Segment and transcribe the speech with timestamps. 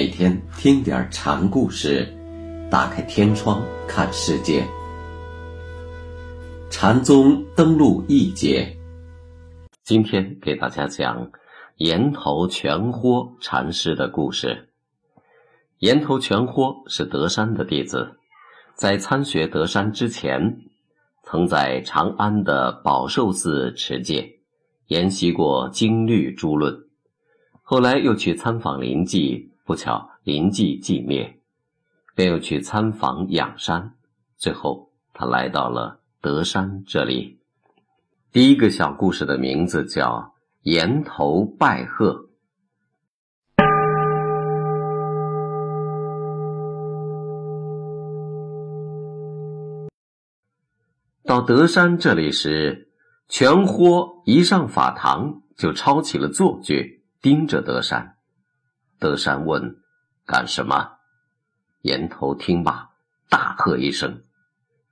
[0.00, 2.08] 每天听点禅故事，
[2.70, 4.66] 打开天窗看世界。
[6.70, 8.74] 禅宗登陆一节，
[9.84, 11.30] 今天给大家讲
[11.76, 14.70] 岩头全豁禅师的故事。
[15.80, 18.16] 岩头全豁是德山的弟子，
[18.74, 20.62] 在参学德山之前，
[21.24, 24.38] 曾在长安的宝寿寺持戒，
[24.86, 26.86] 研习过经律诸论。
[27.60, 29.49] 后来又去参访临济。
[29.70, 31.38] 不巧，临济寂灭，
[32.16, 33.94] 便又去参访仰山。
[34.36, 37.38] 最后，他来到了德山这里。
[38.32, 40.34] 第一个小故事的名字叫
[40.66, 42.30] “岩头拜鹤”。
[51.22, 52.90] 到德山这里时，
[53.28, 58.16] 全豁一上法堂就抄起了坐具，盯着德山。
[59.00, 59.78] 德山问
[60.26, 60.98] ：“干什么？”
[61.80, 62.90] 岩头听罢，
[63.30, 64.22] 大喝一声。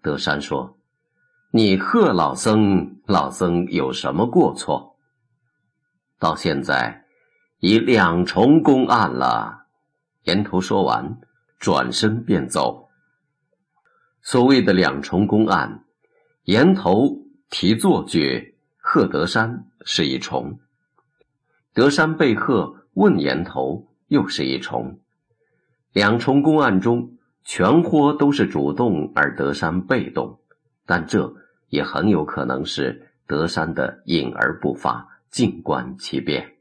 [0.00, 0.78] 德山说
[1.52, 4.96] ：“你贺老僧，老僧有什么过错？
[6.18, 7.04] 到现在
[7.58, 9.66] 已两重公案了。”
[10.24, 11.20] 岩头说完，
[11.58, 12.88] 转身便走。
[14.22, 15.84] 所谓的两重公案，
[16.44, 17.18] 岩头
[17.50, 20.58] 提坐具贺德山是一重，
[21.74, 23.86] 德山被贺问岩头。
[24.10, 24.98] 又是一重，
[25.92, 30.40] 两重公案中，全豁都是主动，而德山被动，
[30.84, 31.32] 但这
[31.68, 36.56] 也很有可能是德山的隐而不发，静观其变。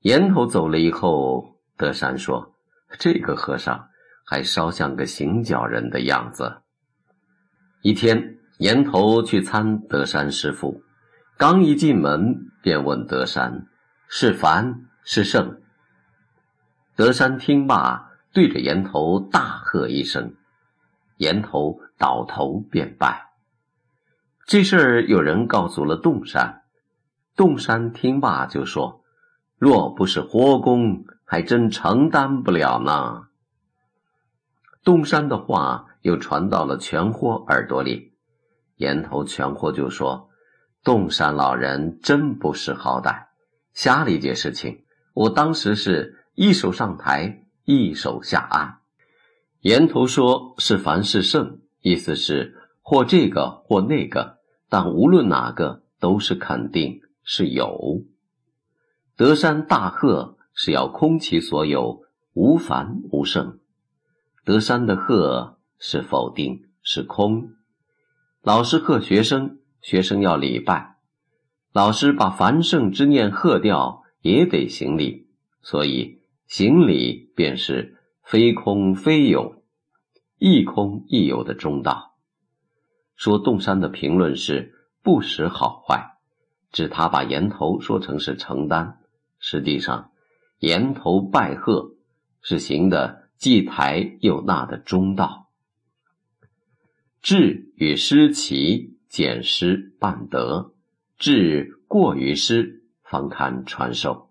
[0.00, 2.56] 岩头走了以后，德山说
[2.98, 3.88] ：“这个和尚
[4.26, 6.56] 还稍像个行脚人的样子。”
[7.82, 10.82] 一天，岩头去参德山师傅，
[11.38, 13.68] 刚一进门，便问德山
[14.10, 15.56] ：“是凡是圣？”
[16.96, 20.36] 德山听罢，对着岩头大喝一声，
[21.16, 23.32] 岩头倒头便拜。
[24.46, 26.62] 这事儿有人告诉了洞山，
[27.34, 29.02] 洞山听罢就说
[29.58, 33.24] ：“若不是活功，还真承担不了呢。”
[34.84, 38.12] 洞山的话又传到了全豁耳朵里，
[38.76, 40.28] 岩头全豁就说
[40.84, 43.24] ：“洞山老人真不识好歹，
[43.72, 44.84] 瞎理解事情。
[45.12, 48.78] 我当时是。”一手上台，一手下案。
[49.60, 58.02] 岩头说是凡事胜，意思是或这个或那个，但无论哪个都是肯定是有。
[59.16, 62.02] 德山大贺是要空其所有，
[62.32, 63.60] 无凡无胜。
[64.44, 67.52] 德山的贺是否定，是空。
[68.42, 70.96] 老师贺学生，学生要礼拜，
[71.72, 75.28] 老师把凡圣之念贺掉，也得行礼，
[75.62, 76.23] 所以。
[76.56, 79.64] 行礼便是非空非有，
[80.38, 82.14] 亦空亦有的中道。
[83.16, 84.72] 说洞山的评论是
[85.02, 86.16] 不识好坏，
[86.70, 88.98] 指他把岩头说成是承担，
[89.40, 90.12] 实际上
[90.60, 91.96] 岩头拜贺
[92.40, 95.48] 是行的既抬又纳的中道。
[97.20, 100.72] 智与失齐，减失半德，
[101.18, 104.30] 智过于失，方堪传授。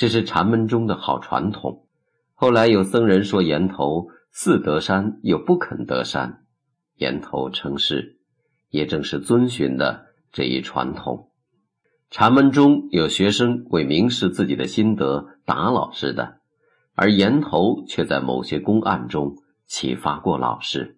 [0.00, 1.86] 这是禅门中的好传统。
[2.32, 6.46] 后来有僧人说岩头似得山又不肯得山，
[6.96, 8.16] 岩头称是，
[8.70, 11.30] 也正是遵循的这一传统。
[12.08, 16.38] 禅门中有学生为明示自己的心得打老师的，
[16.94, 19.36] 而岩头却在某些公案中
[19.66, 20.96] 启发过老师。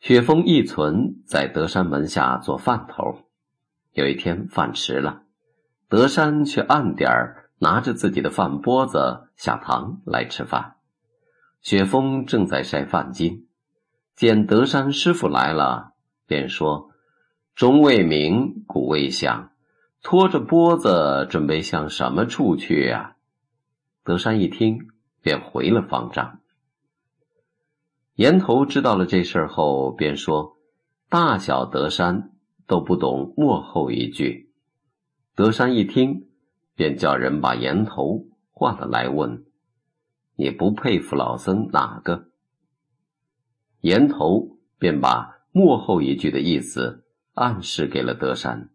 [0.00, 3.26] 雪峰一存在德山门下做饭头，
[3.92, 5.24] 有一天饭迟了。
[5.90, 10.76] 德山却暗点儿拿着自己的饭钵子下堂来吃饭。
[11.62, 13.46] 雪峰正在晒饭巾，
[14.14, 15.94] 见德山师傅来了，
[16.26, 16.90] 便说
[17.56, 19.50] ：“钟未明，鼓未响，
[20.00, 23.16] 拖着钵子准备向什么处去呀？”
[24.04, 24.90] 德山一听，
[25.20, 26.38] 便回了方丈。
[28.14, 30.56] 岩头知道了这事儿后，便说
[31.10, 32.30] ：“大小德山
[32.68, 34.46] 都不懂幕后一句。”
[35.40, 36.28] 德山一听，
[36.74, 39.46] 便叫人把岩头换了来问
[40.36, 42.26] ：“你不佩服老僧哪个？”
[43.80, 48.68] 岩头便把幕后一句的意思暗示给了德山。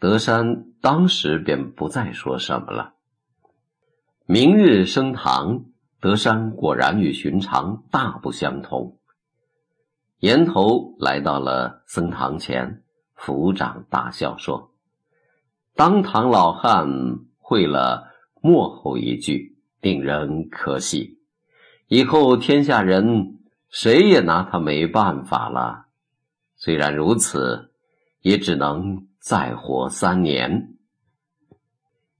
[0.00, 2.94] 德山当时便不再说什么了。
[4.26, 5.66] 明日升堂，
[6.00, 8.98] 德山果然与寻常大不相同。
[10.18, 12.82] 岩头来到了僧堂前，
[13.16, 14.69] 抚掌大笑说。
[15.74, 16.86] 当堂老汉
[17.38, 18.12] 会了
[18.42, 21.18] 末后一句令人可喜。
[21.88, 23.38] 以后天下人
[23.68, 25.86] 谁也拿他没办法了。
[26.56, 27.72] 虽然如此，
[28.20, 30.74] 也只能再活三年。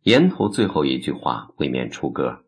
[0.02, 2.44] 沿途最后一句话未免出格，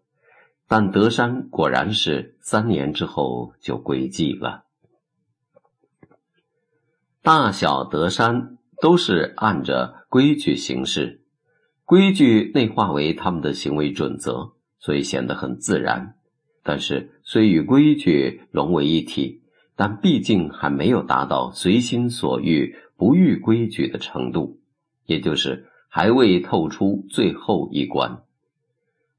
[0.67, 4.65] 但德山果然是三年之后就归寂了。
[7.21, 11.21] 大小德山都是按着规矩行事，
[11.85, 16.17] 规矩内化为他们的行为准则，所以显得很自然。
[16.65, 19.41] 但是虽与规矩融为一体，
[19.77, 24.59] 但毕竟还没有达到随心所欲、不逾规矩的程度，
[25.07, 28.25] 也就是还未透出最后一关，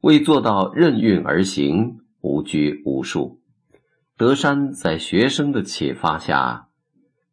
[0.02, 3.40] 未做到任运而行、无拘无束。
[4.18, 6.68] 德山在学生的启发下。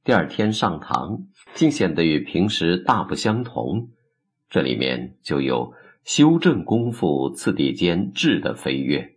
[0.02, 3.90] 第二天上堂，竟显得与平时大不相同。
[4.48, 5.74] 这里面就有
[6.04, 9.16] 修正功夫次第间质的飞跃。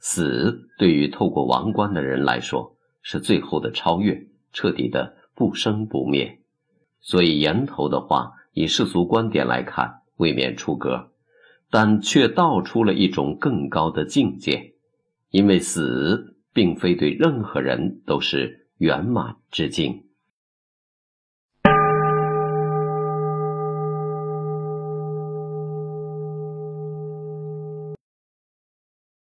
[0.00, 6.40] 死对于透过王冠的人来说，是最后的超越，彻底的不生不灭。
[7.00, 11.12] 所以言头的话，以世俗观点来看，未免出格，
[11.70, 14.74] 但却道出了一种更高的境界。
[15.30, 18.66] 因为死并非对任何人都是。
[18.78, 20.07] 圆满之境。